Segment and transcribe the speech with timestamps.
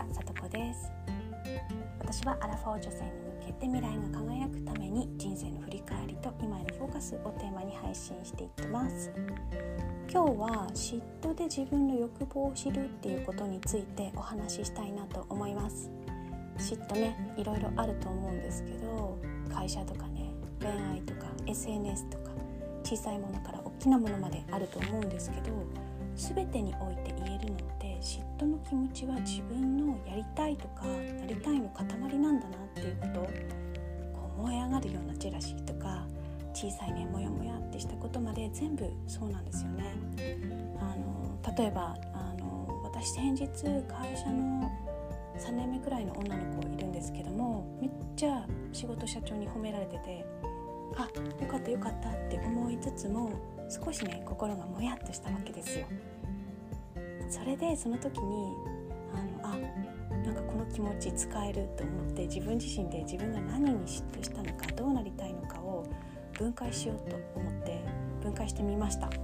[0.00, 0.90] はさとこです。
[1.98, 3.10] 私はアラフォー女性に
[3.42, 9.12] 向けて未来が輝くために人生の振り返りと今へのフォーカスをテーマに配信していってます。
[10.10, 15.90] 今日は嫉妬で自分の欲望を知るっていうことについてお話ししたいなと思います。
[16.56, 19.18] 嫉妬ねいろいろあると思うんですけど
[19.52, 20.30] 会社とかね
[20.60, 22.30] 恋愛とか SNS とか
[22.82, 25.50] 小さいものからきなものまであると思うんですけど
[26.14, 31.86] 全てにおいて言えるのって嫉妬の気持ちは自分のやりたいとかなりたいの塊
[32.18, 33.20] なんだなっていうこと
[34.12, 36.06] こう燃え上がるようなジェラシーとか
[36.52, 39.84] 小さいねモヤモヤってしたことまで全部そうなんですよね。
[40.78, 43.46] あの例えばあの私先日
[43.88, 44.70] 会社の
[45.38, 50.26] 3年目くらいの女の子いるんですけどもめっちゃ仕事社長に褒められてて
[50.96, 51.08] あ
[51.42, 53.30] よかったよかったって思いつつも
[53.70, 55.86] 少しね心がもやっとしたわけですよ。
[57.30, 58.52] それでその時に
[59.42, 59.56] あのあ
[60.24, 65.86] なんかこの気持ち使えると思って自分自身で自分が何に嫉妬したのかどうなりたいのかを
[66.32, 67.80] 分解しようと思って
[68.22, 69.08] 分解してみました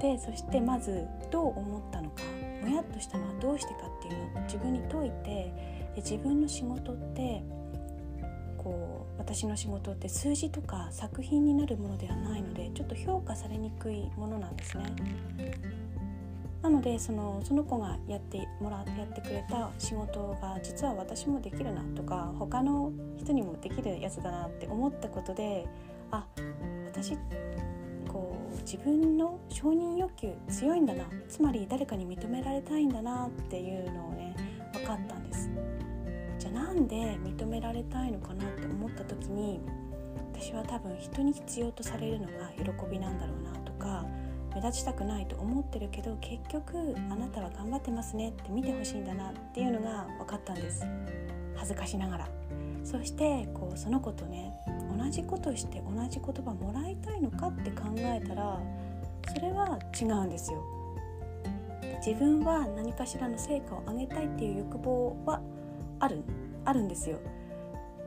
[0.00, 2.22] でそしてまずどう思ったのか
[2.62, 5.52] もやっとしたのはどうしてかっていうのを自分に解いてで
[5.96, 7.42] 自分の仕事って
[9.18, 14.84] 私の仕事って数字とか作品になるものではないのでちょっと評価されにくいものなんですね。
[16.62, 25.64] なのでそのその子がやってもらやってくれた仕事が実は私もできるなとか他の人にもできるやつだなって思ったことで
[26.10, 26.26] あ
[26.86, 27.16] 私
[28.08, 34.34] こう自分の承認欲求強いんだなつまり誰かに認められたいんだなっていうのをね
[34.72, 35.48] 分かったんです。
[36.38, 39.60] じゃあなんで認められたいのかなって思った時に
[40.32, 44.04] 私は多分人に必要とされるのが喜びなんだろうなとか
[44.54, 50.86] 目立ちたくないと思ってるけど結局あなたは頑張ってますねって見てほしいんだなっていうのが分かったんです。
[51.56, 52.28] 恥ずかしながら。
[52.84, 54.52] そしてこうその子とね
[54.96, 58.60] 同じことして同じ言葉もらいたいのかって考えたら
[59.34, 60.62] それは違うんですよ。
[62.06, 65.40] 自分は何かしらの成果を上げたいっていう欲望は
[66.00, 66.22] ある
[66.64, 67.18] あるんですよ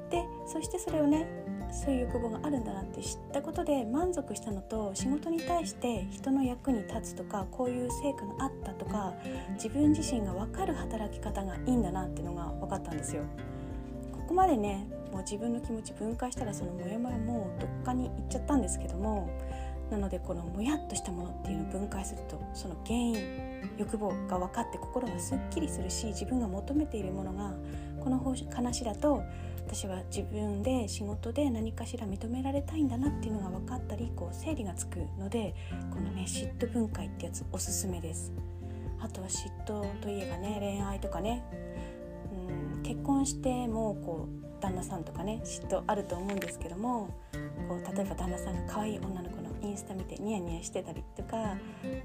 [0.09, 1.27] でそしてそれをね
[1.71, 9.13] そういう欲望があるんだなって知ったことで満足したのと仕事に対して人の役に立つとかこういう成果があったとか
[9.53, 13.23] 自分自身が分かる働き方がいいんだなっていうのが分かったんですよ。
[14.11, 19.29] ここまでねもう自分の気持ち分解したらそのモヤモヤもうどっかに行っちゃったんですけども
[19.89, 23.15] なのでこのもやっとしたものっていうのを分解するとその原因
[23.77, 27.53] 欲望が分かって心がすっきりするし自分が求めているものが
[28.03, 28.19] この
[28.53, 29.23] 話だと
[29.65, 35.53] 私は自分で仕事で何かしら認められたいんだなっていうのが分かったりこう整理がつくので
[35.91, 38.31] このね嫉妬分解ってやつおすすめです。
[38.99, 41.43] あとは嫉妬といえばね恋愛とかね。
[42.31, 47.09] うん結婚してもこう旦那さんとかね嫉妬あると思うんですけども
[47.67, 51.57] こう例えば旦那さんが可愛い女の子インスタ見てニヤニヤしてたりとか、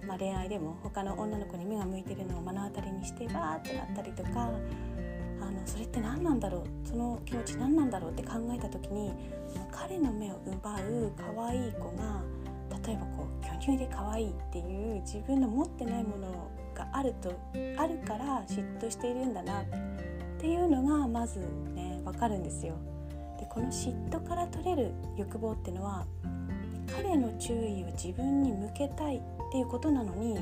[0.07, 4.51] まあ、恋愛でも他の女の子に目が向いてるのを目の当たりにしてわーってなったりとか
[5.41, 9.13] あのそれって何なんだろうその気持ち何なんだろうって考えた時に
[9.71, 12.23] 彼の目を奪う可愛い子が
[12.87, 14.63] 例えばこう巨乳で可愛いってい
[14.99, 17.33] う自分の持ってないものがあると
[17.79, 19.65] あるから嫉妬しているんだなっ
[20.39, 21.39] ていうのがまず
[21.75, 22.75] ね分かるんですよ。
[23.39, 26.07] でこの嫉妬から取れる欲望っていうのは
[26.87, 29.21] 彼の注意を自分に向けたいっ
[29.53, 30.39] ていうことなのに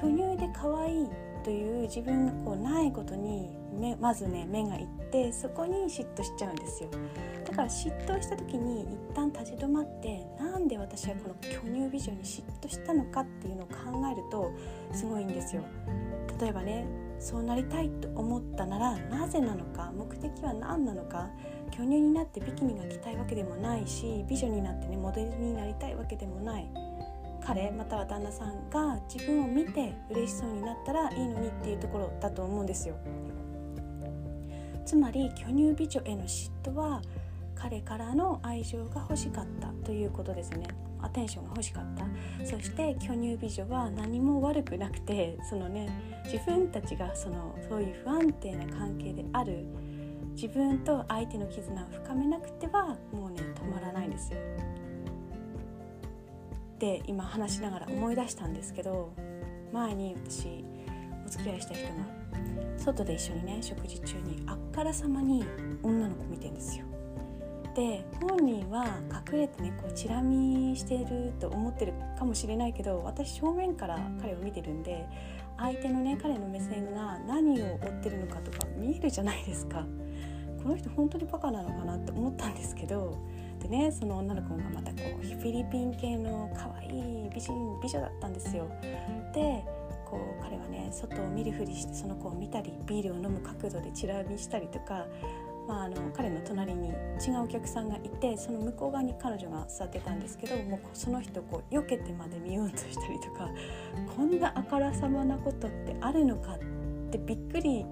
[0.00, 1.08] 巨乳で可愛い
[1.42, 3.50] という自分がこうないことに
[3.98, 6.90] まずね目がいってそこに嫉妬しちゃうんですよ。
[7.46, 13.74] だから嫉妬した時に一旦立ち止まってなんで私はこの巨乳美女に嫉妬したのかっていうのを考
[14.12, 14.52] えると
[14.92, 15.62] すごいんですよ。
[16.40, 16.86] 例えばね
[17.18, 21.28] そうなりたいと思ったならなぜなのか目的は何なのか
[21.70, 26.68] 巨乳になってビキニが着たいわけでもないし美女になってねモデルになりたいわけでもない。
[27.42, 32.96] 彼または旦那さんが自分を見て嬉しそうになったらいいのにっていうところだと思うんですよ。
[34.84, 37.02] つまり巨乳美女への嫉妬は
[37.54, 40.66] 彼からの愛情が欲しかったということですね。
[41.02, 42.04] アテンションが欲しかった。
[42.44, 45.88] そして巨乳美女は何も悪くなくてそのね
[46.24, 49.64] 自分たちがそのそういう不安定な関係である
[50.40, 54.38] 自分と相手の絆を深めなくてはもうね止まらないんですよ。
[56.78, 59.12] で今話しながら思い出したんですけど
[59.70, 60.64] 前に私
[61.26, 61.90] お付き合いした人が
[62.78, 65.44] 外で一緒にね食事中にあっからさまに
[65.82, 66.86] 女の子見てんですよ。
[67.74, 68.86] で本人は
[69.30, 75.06] 隠れてねこうチラ見してると思ってるかもしれないけど私正面から彼を見てるんで
[75.58, 79.84] 相手のね彼の目線が何を追ってるのかとか見えるじゃないですか
[80.62, 83.16] この人本当にバカなのかなって思ったんですけど
[83.60, 86.86] でねその女の子がまたこうフィリピン系の可愛
[87.26, 88.70] い美人美女だったんですよ。
[89.34, 89.64] で
[90.10, 95.06] こう彼はね外を見るふりしてその子を見たりビールを飲む角度でチラ見したりとか
[95.70, 103.48] まあ、あの彼の隣に違うお客さんがいてその向こう側に彼女が座ってたんですけどもうその人こう避けてまで見ようとしたりとか
[104.16, 106.58] こんなあからさまなことってあるのかっ
[107.12, 107.86] てびっくり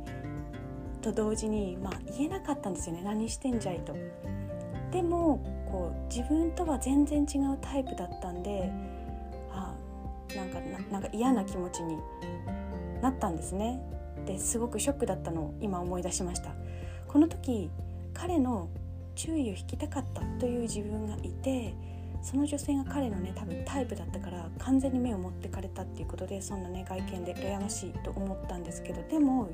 [0.99, 3.95] と同時に、まあ、言えなかったんですよね何してんじゃいと。
[4.93, 5.41] でも
[5.71, 8.73] こう自分とは全然違うタイプだったんで
[9.53, 9.75] あ
[10.35, 10.61] なんか
[10.91, 11.99] なんか嫌な気持ちに
[13.03, 13.81] なったんですね。
[14.27, 16.55] ですごくショックだったのを今思い出しました。
[17.07, 17.71] この時
[18.15, 18.69] 彼の
[19.15, 21.75] 注意を引きたかったという自分がいて
[22.23, 29.51] その女性が彼のね多分タイプだったから完全に目を持ってかれたっていうことでそんなね外見で羨ましいと思ったんですけどでも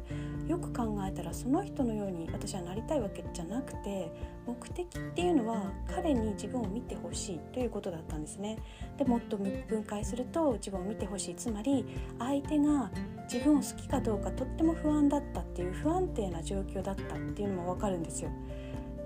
[0.49, 4.11] よく考えたらその人のように私はなりたいわけじゃなくて
[4.47, 8.59] 目的っていうのは彼に自分を見てほしいということだったんですね。
[8.99, 11.35] でもっと分解すると自分を見てほしい。
[11.35, 11.87] つまり
[12.19, 12.91] 相手が
[13.33, 18.31] 自分を好きかどうかとっても不安だったっていう不安定な状況だったっていうのもわかるんですよ。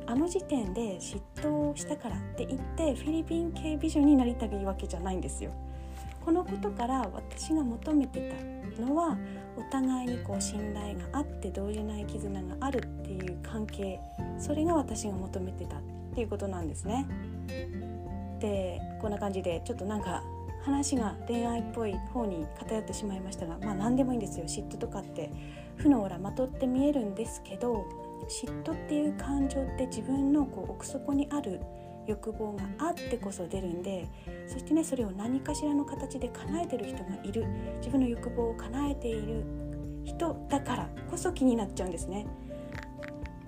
[0.08, 5.50] あの時点で嫉妬したからって言ってフィリピン系美女になりたいわけじゃないんですよ。
[6.24, 8.32] このことから私が求めて
[8.76, 9.18] たのは
[9.58, 14.00] お互いにこう信頼があって動じない絆があるっていう関係
[14.38, 15.80] それが私が求めてたっ
[16.14, 17.06] ていうことなんですね。
[18.40, 20.22] でこんな感じでちょっとなんか
[20.62, 25.30] 話が恋愛っぽい方に偏ってしまいましたがまあ何でもいいんですよ嫉妬とかって
[25.76, 27.84] 負のオーラまとって見えるんですけど
[28.26, 31.60] 嫉妬っていう感情って自分のこう奥底にある
[32.06, 34.08] 欲望があってこそ出るんで
[34.46, 37.46] そしてねそれを何かしらの形で叶えてる人がいる
[37.78, 39.44] 自分の欲望を叶えている
[40.04, 42.26] 人だからこそ気になっちゃうんですね。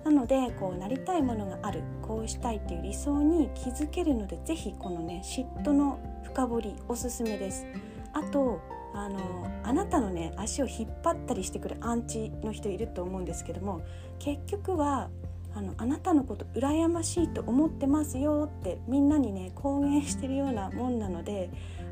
[0.03, 7.65] なのでこうなりたいものがあるこうしたいっていう理想に気づけるので是非このね嫉妬の深掘りおすすめです。
[8.13, 8.59] あと
[8.93, 9.19] あの
[9.63, 13.81] あなたのね足を引っ張ったりしてくるアンチの人いると思うんですけども
[14.19, 15.09] 結局は
[15.53, 21.49] あのあなたのこと羨ましいと思ってますよってみんなにね公言してるようなもんなので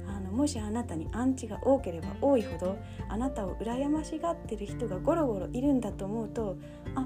[0.07, 2.77] あのもしあなたにアンチが多ければ多いほど
[3.09, 6.57] あなたを羨ましがってる人がゴロゴロいるんだと思うと
[6.95, 7.05] あ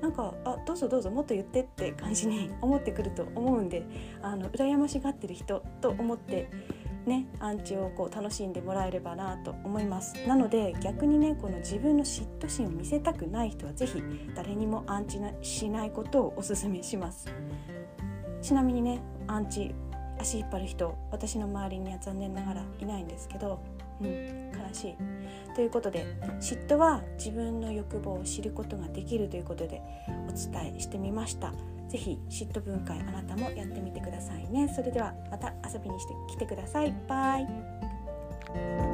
[0.00, 3.86] なんかあどうぞどうぞもっと言ってって感じに思ってくると思うんで
[4.22, 6.50] あの羨ましがってる人と思って
[7.06, 10.14] ねアンチをこう楽しんでもらえればなと思います。
[10.26, 14.02] なので逆にねこの自分の嫉妬心を見せたくない人は是非
[14.34, 17.26] 誰にもアンチしないことをおすすめします。
[18.42, 19.74] ちなみにねアンチ
[20.18, 23.60] 足引っ張る人私の周りには残念ながらいないんですけど
[24.00, 24.94] うん悲しい。
[25.54, 26.04] ということで
[26.40, 29.82] 嫉妬は自分の欲望を知ることができるということで
[30.28, 31.52] お伝えしてみました。
[31.88, 34.72] ぜひ嫉妬分解あなたもやってみてくださいね。
[34.74, 36.94] それではまた遊びにしてきてください。
[37.08, 38.93] バイ。